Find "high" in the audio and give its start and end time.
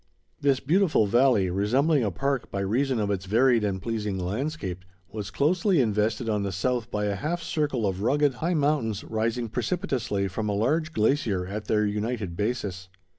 8.41-8.55